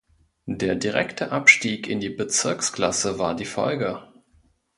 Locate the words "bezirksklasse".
2.09-3.19